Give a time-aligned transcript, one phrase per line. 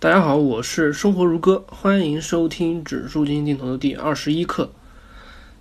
[0.00, 4.70] 大家好，我是生活如歌，欢迎收听指数基金定投的第二十一课。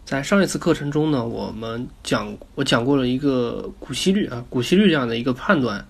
[0.05, 5.85] 在上一次课程中呢，我们讲我讲过了一个股息率啊，股息率这样的一个判断，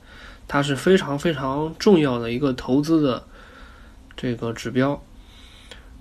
[0.47, 3.23] 它是非常非常重要的一个投资的
[4.17, 4.99] 这个指标。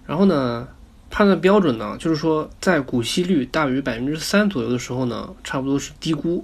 [0.07, 0.69] 然后呢，
[1.11, 6.43] 判断标准呢，就是说在股息率大于百分之三左右的时候呢，差不多是低估；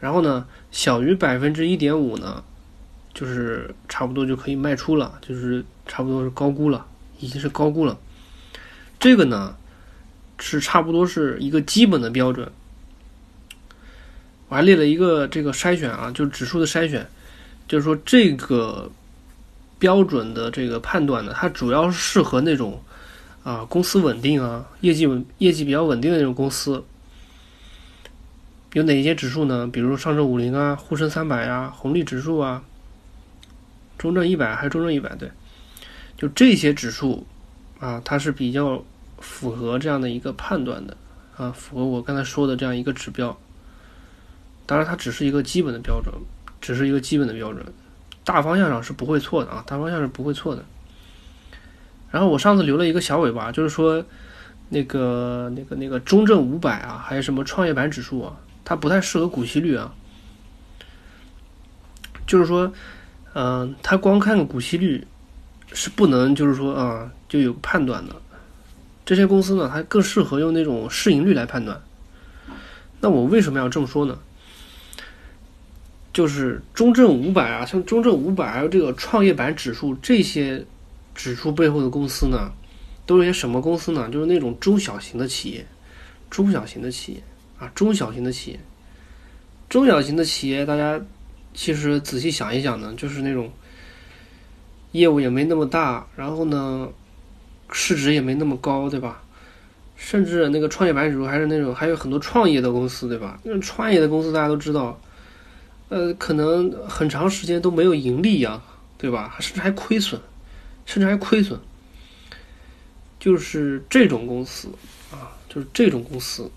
[0.00, 2.42] 然后呢，小于百分之一点五呢。
[3.14, 6.84] 就是差不多就可以卖出了，就是差不多是高估了，
[7.20, 7.96] 已经是高估了。
[8.98, 9.54] 这个呢
[10.40, 12.50] 是差不多是一个基本的标准。
[14.48, 17.06] 我还列了一个这个筛选啊，就指数的筛选，
[17.68, 18.90] 就是说这个
[19.78, 22.82] 标准的这个判断呢，它主要是适合那种
[23.42, 26.82] 啊公司稳定啊，业绩稳业绩比较稳定的那种公司。
[28.72, 29.68] 有哪些指数呢？
[29.72, 32.62] 比如上证五零啊、沪深三百啊、红利指数啊。
[33.96, 35.14] 中证一百还是中证一百？
[35.16, 35.30] 对，
[36.16, 37.26] 就这些指数
[37.78, 38.84] 啊，它是比较
[39.18, 40.96] 符合这样的一个判断的
[41.36, 43.38] 啊，符合我刚才说的这样一个指标。
[44.66, 46.12] 当然，它只是一个基本的标准，
[46.60, 47.64] 只是一个基本的标准，
[48.24, 50.64] 大方向上是不会错的啊，大方向是不会错的。
[52.10, 54.04] 然后我上次留了一个小尾巴，就是说
[54.70, 59.94] 那个那个那个中证五百啊，还有什么创业板指数啊，它不太适合股息率啊，
[62.26, 62.72] 就是说。
[63.34, 65.04] 嗯，他光看股息率
[65.72, 68.14] 是不能，就是说啊，就有判断的。
[69.04, 71.82] 这些公司呢，它更适合用那种市盈率来判断。
[73.00, 74.16] 那我为什么要这么说呢？
[76.12, 80.64] 就是中证五百啊，像中证五百还有这个创业板指数这些
[81.12, 82.52] 指数背后的公司呢，
[83.04, 84.08] 都是些什么公司呢？
[84.10, 85.66] 就是那种中小型的企业，
[86.30, 87.22] 中小型的企业
[87.58, 88.60] 啊，中小型的企业，
[89.68, 91.00] 中小型的企业，大家。
[91.54, 93.52] 其实仔细想一想呢，就是那种
[94.90, 96.88] 业务也没那么大，然后呢，
[97.70, 99.22] 市值也没那么高，对吧？
[99.96, 103.38] 甚至那个创业板指数还是那种还有很多创业的公司，对吧？
[103.44, 105.00] 那创业的公司大家都知道，
[105.88, 108.60] 呃，可能很长时间都没有盈利呀，
[108.98, 109.36] 对吧？
[109.38, 110.20] 甚至还亏损，
[110.84, 111.58] 甚至还亏损。
[113.20, 114.68] 就是这种公司
[115.12, 116.50] 啊，就是这种公司，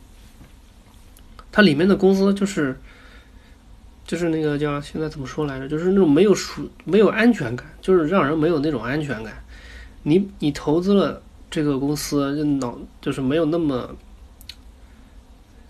[1.51, 2.79] 它里面的公司就是。
[4.07, 5.67] 就是那个叫现在怎么说来着？
[5.67, 9.43] 就是那种没有属没有安全感，就是让人没有那种安全感。
[10.03, 13.93] 你你投资了这个公司，就脑就是没有那么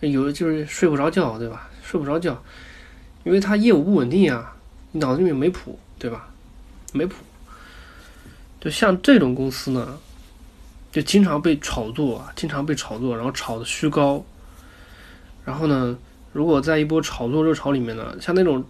[0.02, 1.68] 有就是睡不着觉，对吧？
[1.82, 2.40] 睡不着觉，
[3.24, 4.56] 因为它业务不稳定啊，
[4.92, 6.30] 你脑子里面没谱，对吧？
[6.94, 7.16] 没谱。
[8.62, 9.98] 就像这种公司呢，
[10.92, 14.24] 就经常被炒作，经常被炒作，然后炒的虚高，
[15.44, 15.98] 然后呢？
[16.38, 18.64] 如果在一波炒作热潮里面呢，像那种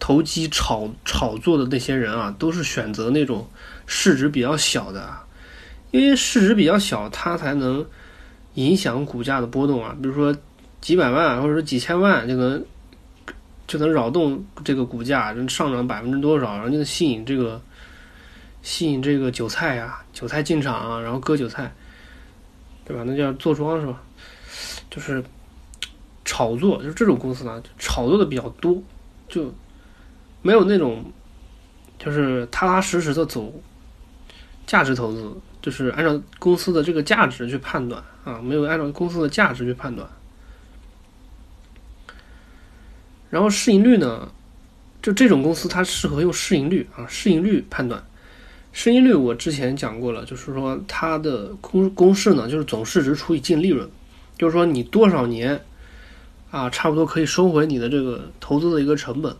[0.00, 3.48] 投机炒炒作的那些人啊，都是选择那种
[3.86, 5.08] 市值比较小的，
[5.92, 7.86] 因为市值比较小，它才能
[8.54, 9.96] 影响股价的波动啊。
[10.02, 10.36] 比如说
[10.80, 12.64] 几百万或者说几千万就能
[13.68, 17.62] 就能扰动这个股价，上涨百分之多少，然后就能吸引这个
[18.62, 21.72] 吸引这个韭菜呀，韭菜进场啊，然后割韭菜，
[22.84, 23.04] 对吧？
[23.06, 24.02] 那叫坐庄是吧？
[24.90, 25.22] 就是。
[26.24, 28.80] 炒作就是这种公司呢，炒作的比较多，
[29.28, 29.52] 就
[30.40, 31.04] 没有那种
[31.98, 33.52] 就是踏踏实实的走
[34.64, 40.08] 价值投资，就是按照公司的这个价值去判断啊，没有按照公司的价值去判断。
[43.30, 44.30] 然后市盈率呢，
[45.02, 48.04] 就这种公司它适合用市盈率啊，市盈率判断。
[48.72, 53.90] 市盈率我之前讲过了，就是说它的公公式呢，就是总市值除以净利润，
[54.38, 55.60] 就是说你多少年。
[56.52, 59.34] 啊，差不多可以收回你的这个投资的一个成本，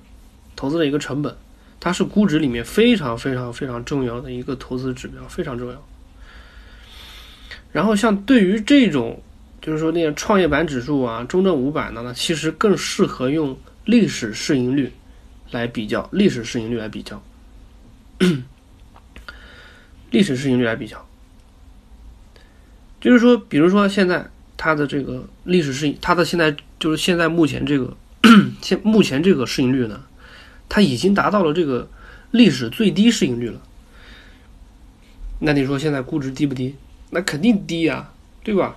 [0.56, 1.36] 投资的一个成本，
[1.78, 5.86] 它是估值里面非常非常非常重要的一个投资指标，非常重要。
[7.70, 9.22] 然后像对于这种，
[9.60, 14.90] 就是说那些创业板指数啊、中证五百呢，其实更适合用历史市盈率
[15.50, 17.22] 来比较，历史市盈率来比较，
[20.10, 21.06] 历史市盈率来比较，
[23.02, 24.30] 就是说，比如说现在。
[24.54, 27.96] 它的这个历史市盈，它的现在就是现在目前这个
[28.60, 30.00] 现目前这个市盈率呢，
[30.68, 31.88] 它已经达到了这个
[32.32, 33.62] 历史最低市盈率了。
[35.38, 36.74] 那你说现在估值低不低？
[37.10, 38.10] 那肯定低呀，
[38.42, 38.76] 对吧？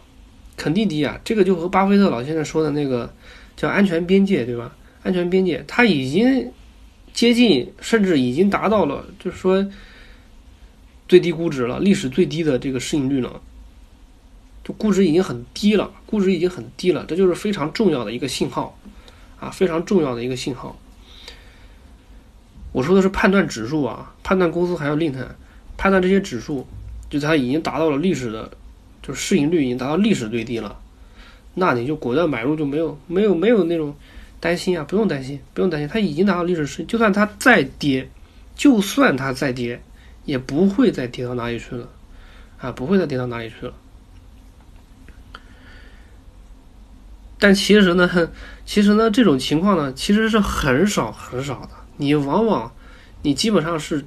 [0.55, 1.19] 肯定低呀。
[1.23, 3.11] 这个就和巴菲特老先生说的那个
[3.57, 4.75] 叫安全边界，对吧？
[5.01, 6.51] 安全边界，它已经
[7.11, 9.65] 接近，甚至已经达到了，就是说
[11.07, 13.41] 最低估值了，历史最低的这个市盈率了。
[14.65, 18.77] 就估值已经很低了，估值已经很低了，这就是非常重要的一个信号，
[19.39, 20.75] 啊，非常重要的一个信号。
[22.71, 25.35] 我说的是判断指数啊，判断公司还要另谈。
[25.77, 26.65] 判断这些指数，
[27.09, 28.49] 就它已经达到了历史的，
[29.03, 30.79] 就是市盈率已经达到历史最低了，
[31.53, 33.93] 那你就果断买入，就没有没有没有那种
[34.39, 38.09] 担心啊，不用担心，不用担心，它已经达到历史市，就算它再跌，
[38.55, 39.81] 就算它再跌，
[40.23, 41.89] 也不会再跌到哪里去了，
[42.57, 43.73] 啊，不会再跌到哪里去了。
[47.37, 48.09] 但其实呢，
[48.65, 51.69] 其实呢，这种情况呢，其实是很少很少的。
[51.97, 52.71] 你往往，
[53.23, 54.05] 你基本上是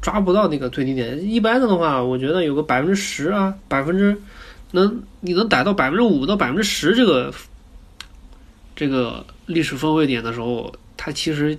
[0.00, 1.28] 抓不到那个最低点。
[1.28, 4.16] 一般的的话，我觉得有个百分之十啊，百分之
[4.72, 7.32] 能你能逮到百分之五到百分之十这个
[8.74, 11.58] 这个历史分位点的时候，它其实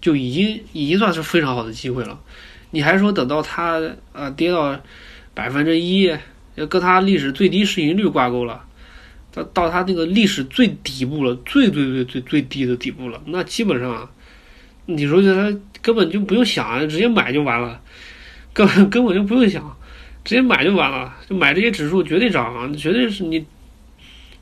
[0.00, 2.18] 就已经已经算是非常好的机会了。
[2.70, 3.80] 你还说等到它
[4.12, 4.76] 啊跌到
[5.34, 6.12] 百分之一，
[6.56, 8.64] 要跟它历史最低市盈率挂钩了。
[9.36, 14.08] 到到它那个历史最底部了，最最最最最低的底部了，那基本上，
[14.86, 17.78] 你说它根本就不用想，直接买就完了，
[18.54, 19.76] 根本根本就不用想，
[20.24, 23.44] 直接买就完了，就买这些指数绝对涨啊，绝对是你，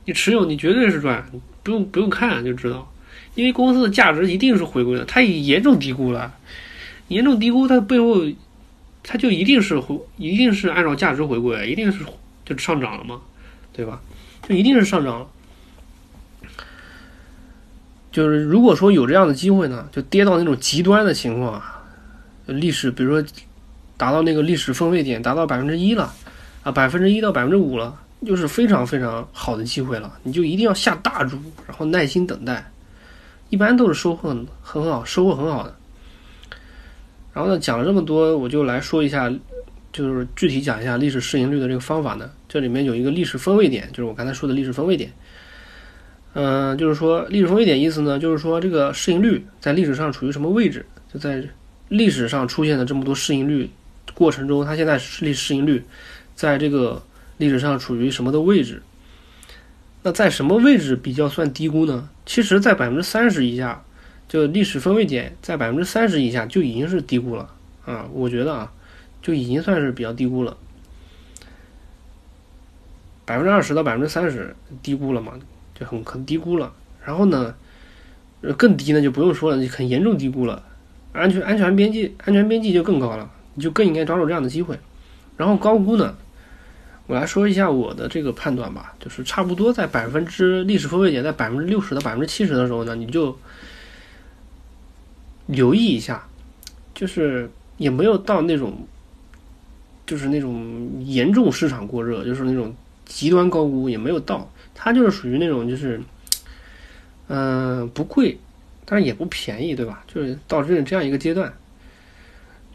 [0.04, 1.28] 你持有你绝对是赚，
[1.64, 2.88] 不用不用看就知道，
[3.34, 6.32] 因为公司的价值一定是回归的，它已严重低估了，
[7.08, 8.24] 严重低估它背后，
[9.02, 12.04] 它就一定是回，一定是按照价值回归，一定是
[12.44, 13.20] 就上涨了嘛，
[13.72, 14.00] 对吧？
[14.48, 15.26] 就一定是上涨了，
[18.12, 21.82] 就是如果说有这样的机会呢，就跌到那种极端的情况啊，
[22.46, 23.26] 历史比如说
[23.96, 26.12] 达到那个历史分位点，达到百分之一了
[26.62, 32.70] 啊，百分之一到百分之五了，就是非常非常好的机会了，你就一定要下大注，然后耐心等待，
[33.48, 35.74] 一般都是收获很很好，收获很好的。
[37.32, 39.32] 然后呢，讲了这么多，我就来说一下。
[39.94, 45.12] 就是具体讲一下历史市盈率的这个方法呢，这里面有一个历史分位点，就是我刚才说的历史分位点。
[46.32, 50.84] 嗯，就是说历史分位点意思呢，就是说这个市盈率在历史上处于什么位置？
[51.12, 51.44] 就在
[51.88, 53.70] 历史上出现的这么多市盈率
[54.14, 55.80] 过程中，它现在历史市盈率
[56.34, 57.00] 在这个
[57.38, 58.82] 历史上处于什么的位置？
[60.02, 62.08] 那在什么位置比较算低估呢？
[62.26, 63.84] 其实，在百分之三十以下，
[64.28, 67.48] 就历史分位点在百分之三十以下就已经是低估了
[67.86, 68.72] 啊，我觉得啊。
[69.24, 70.54] 就已经算是比较低估了，
[73.24, 75.32] 百分之二十到百分之三十低估了嘛，
[75.74, 76.70] 就很很低估了。
[77.02, 77.54] 然后呢，
[78.58, 80.62] 更低呢就不用说了，很严重低估了。
[81.14, 84.78] 安全安全边际安全边际就更高了，你就更应该抓住这样的机会。
[85.38, 86.14] 然后高估呢，
[87.06, 93.38] 我来说一下我的这个判断吧，就是差不多在百分之历史分位点在百分之六十到百分之七十的时候呢，你就
[95.46, 96.28] 留意一下，
[96.94, 98.86] 就是也没有到那种。
[100.06, 102.74] 就是那种严重市场过热，就是那种
[103.04, 106.00] 极端高估也没有到，它就是属于那种就是，
[107.28, 108.38] 嗯，不贵，
[108.84, 110.04] 但是也不便宜，对吧？
[110.06, 111.52] 就是到这这样一个阶段，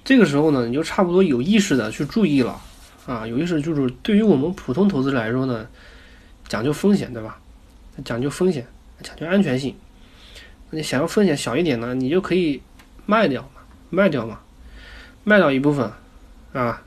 [0.04, 2.60] 这个时候呢，你就差不多有意识的去注意了
[3.06, 5.68] 啊，有意识就是对于我们普通投资者来说呢，
[6.48, 7.40] 讲究风险，对吧？
[8.04, 8.66] 讲究风险，
[9.04, 9.76] 讲究安全性，
[10.72, 12.62] 你想要风险小一点呢，你就可以
[13.06, 14.40] 卖掉嘛，卖掉嘛，
[15.24, 15.92] 卖掉一部分
[16.54, 16.82] 啊。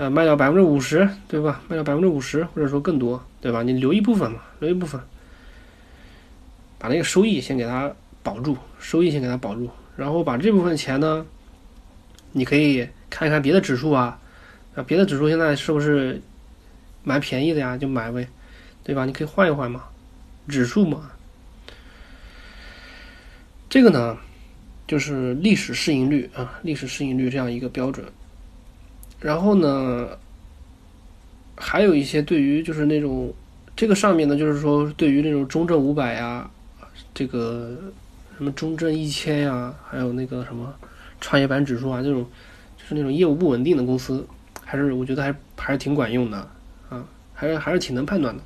[0.00, 1.60] 呃，卖掉百分之五十，对吧？
[1.68, 3.62] 卖掉百分之五十，或者说更多，对吧？
[3.62, 4.98] 你留一部分嘛，留一部分，
[6.78, 7.92] 把那个收益先给它
[8.22, 9.68] 保住，收益先给它保住，
[9.98, 11.26] 然后把这部分钱呢，
[12.32, 14.18] 你可以看一看别的指数啊，
[14.74, 16.22] 啊，别的指数现在是不是
[17.04, 17.76] 蛮便宜的呀？
[17.76, 18.26] 就买呗，
[18.82, 19.04] 对吧？
[19.04, 19.84] 你可以换一换嘛，
[20.48, 21.10] 指数嘛，
[23.68, 24.16] 这个呢，
[24.86, 28.02] 就是历史市盈率啊，历史市盈率这样一个标准。
[29.20, 30.08] 然后呢，
[31.56, 33.32] 还有一些对于就是那种
[33.76, 36.50] 这个上面呢，就是说对于那种中证五百呀，
[37.12, 37.76] 这个
[38.36, 40.74] 什么中证一千呀，还有那个什么
[41.20, 42.26] 创业板指数啊，这种
[42.76, 44.26] 就是那种业务不稳定的公司，
[44.64, 46.48] 还是我觉得还还是挺管用的
[46.88, 48.42] 啊，还是还是挺能判断的。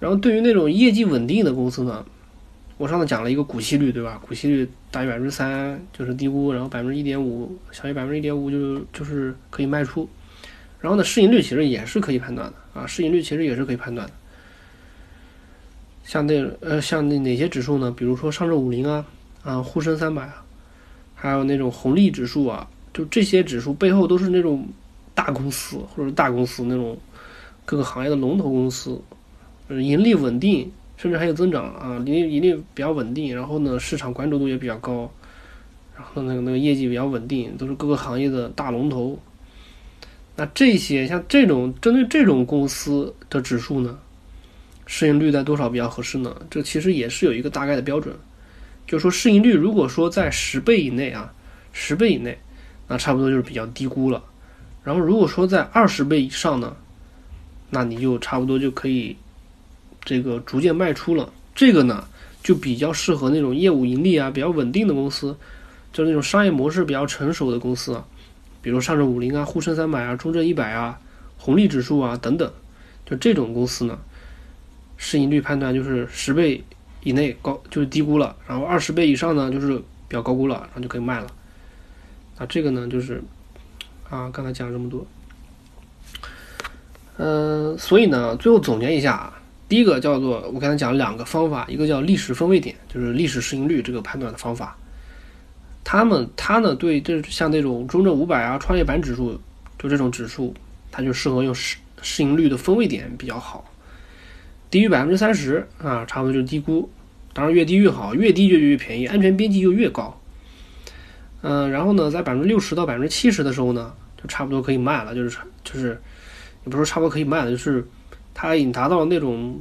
[0.00, 2.04] 然后对于那种业绩稳定的公司呢。
[2.80, 4.18] 我上次讲了一个股息率，对吧？
[4.26, 10.08] 股息率大于百分之三就是低估，然后百分之一点五小于百分之一点五就就是可以卖出。
[10.80, 14.14] 然后呢，市盈率其实也是可以判断的啊，市盈率其实也是可以判断的。
[16.04, 17.92] 像那呃像那哪些指数呢？
[17.94, 19.04] 比如说上证五零啊
[19.42, 20.42] 啊沪深三百啊，
[21.14, 24.66] 还有那种红利指数啊，就这些指数背后都是那种
[25.14, 26.96] 大公司或者大公司那种
[27.66, 28.98] 各个行业的龙头公司，
[29.68, 30.72] 盈利稳定。
[31.00, 35.10] 甚至还有增长啊，盈利盈利比较稳定，然后呢，市场关注度也比较高，
[35.96, 39.18] 然后那个那个业绩比较稳定，都是各个行业的大龙头。
[40.36, 43.98] 那这些像这种针对这种公司的指数呢，
[44.84, 46.36] 市盈率在多少比较合适呢？
[46.50, 48.14] 这其实也是有一个大概的标准，
[48.86, 51.32] 就是说市盈率如果说在十倍以内啊，
[51.72, 52.38] 十倍以内，
[52.86, 54.22] 那差不多就是比较低估了。
[54.84, 56.76] 然后如果说在二十倍以上呢，
[57.70, 59.16] 那你就差不多就可以
[60.04, 61.32] 这个逐渐卖出了。
[61.54, 62.06] 这个呢，
[62.42, 65.36] 就比较适合那种业务盈利啊比较稳定的公司，
[65.92, 68.04] 就那种商业模式比较成熟的公司啊，
[68.62, 70.98] 比如上证五零啊、沪深三百啊、中证一百啊、
[71.36, 72.50] 红利指数啊等等，
[73.04, 73.98] 就这种公司呢，
[74.96, 76.62] 市盈率判断就是十倍
[77.02, 81.26] 以内高就是低估了，然后二十倍以上呢就是比较高估了，然后就可以卖了。
[82.38, 83.22] 啊，这个呢就是
[84.08, 85.06] 啊，刚才讲了这么多，
[87.18, 89.39] 嗯，所以呢，最后总结一下啊。
[89.70, 94.76] 第一个叫做我刚才讲了两个方法，一个叫历史分位点，就是历史市盈率这个判断的方法。
[95.84, 99.40] 他们他呢对这像那种中证五百啊、创业板指数，
[99.78, 100.52] 就这种指数，
[100.90, 103.72] 它就适合用市市盈率的分位点比较好。
[104.72, 106.90] 低于百分之三十啊，差不多就是低估。
[107.32, 110.20] 当然越低越好，越低就越便宜，安全边际就越高。
[111.42, 115.90] 嗯，然后呢，在百分之六十到百分之七十的时候呢，就差不多可以卖了，就是就是
[116.64, 117.86] 也不是差不多可以卖了，就是。
[118.42, 119.60] 它已经达到那种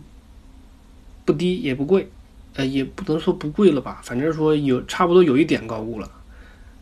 [1.25, 2.09] 不低也不贵，
[2.55, 6.09] 呃，也不能说不贵了吧，反正说有差不多有一点高估了，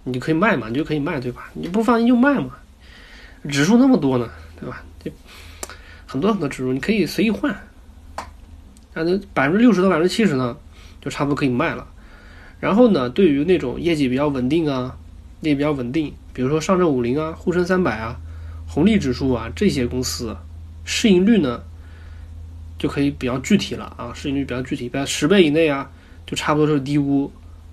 [0.04, 1.50] 你就可以卖嘛，你就可以卖，对吧？
[1.56, 2.51] 你不放心就卖嘛，
[3.50, 4.84] 指数那么多呢，对吧？
[5.04, 5.12] 这
[6.06, 7.51] 很多很多指数，你可以随意换，
[8.94, 10.56] 反正百分之六十到百分之七十呢，
[11.01, 11.88] 就差不多可以卖了。
[12.60, 14.96] 然后呢，对于那种业绩比较稳定啊，
[15.42, 18.20] 业绩比较稳定，比如说上证五零啊、沪深三百啊、
[18.68, 20.38] 红利指数啊这些公司，
[20.86, 21.63] 市盈率呢？
[22.78, 25.90] 就可以比较具体了啊，市盈率比较具体，在十倍以内啊，
[26.28, 27.32] 就差不多是低估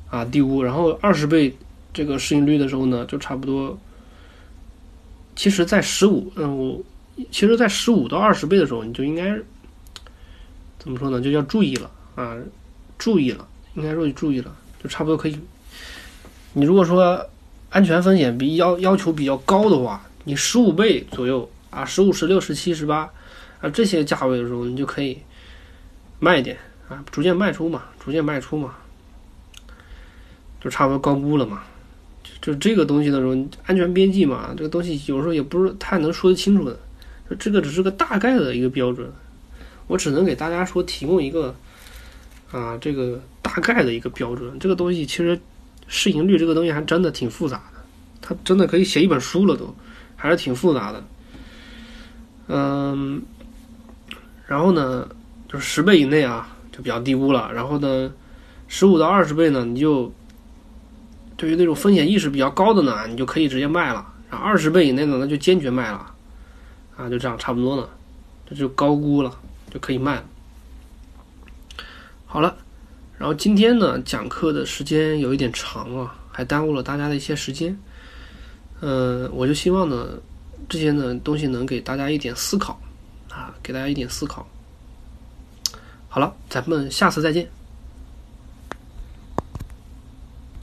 [0.09, 0.63] 啊，低估。
[0.63, 1.55] 然后二十倍
[1.93, 3.79] 这个市盈率的时候呢，就差不多，
[5.37, 6.83] 其实，在十五，嗯，我
[7.31, 9.39] 其实，在十五到二十倍的时候，你就应该
[10.79, 11.21] 怎么说呢？
[11.21, 12.37] 就要注意了啊，
[12.97, 15.39] 注意了，应该说你注意了，就差不多可以。
[16.55, 17.27] 你如果说
[17.71, 23.11] 安全风险比要要求比较高的话，你十五倍左右啊，十五、十六、十七、十八。
[23.61, 25.19] 啊，这些价位的时候，你就可以
[26.21, 26.57] 卖点
[26.89, 28.75] 啊，逐渐卖出嘛，逐渐卖出嘛，
[30.61, 31.63] 就差不多高估了嘛。
[32.41, 33.35] 就这个东西的时候，
[33.65, 36.79] 安全边际嘛，这个东西有时候也不是太能说得清楚的。
[37.31, 39.11] 就这个只是个大概的一个标准，
[39.87, 41.55] 我只能给大家说提供一个
[42.53, 44.59] 啊，这个大概的一个标准。
[44.59, 45.41] 这个东西其实
[45.89, 47.81] 市盈率这个东西还真的挺复杂的，
[48.21, 49.75] 它真的可以写一本书了，都
[50.17, 51.05] 还是挺复杂的。
[52.49, 53.23] 嗯。
[54.47, 55.09] 然后呢，
[55.49, 57.51] 就是十倍以内啊，就比较低估了。
[57.53, 58.13] 然后呢，
[58.69, 60.13] 十五到二十倍呢，你就
[61.37, 64.07] 对于那种风险意识比较高的呢，你就可以直接卖了。
[64.31, 66.11] 然后二十倍以内呢，那就坚决卖了。
[66.97, 67.89] 啊，就这样差不多了，
[68.49, 69.37] 这就高估了，
[69.73, 70.25] 就可以卖了。
[72.25, 72.57] 好了，
[73.19, 77.77] 然后今天呢，讲课的时间有一点长啊，还耽误了大家的一些时间。
[78.81, 80.09] 嗯，我就希望呢，
[80.69, 82.81] 这些呢东西能给大家一点思考。
[83.35, 84.47] 啊，给大家一点思考。
[86.09, 87.51] 好了，咱们下次再见。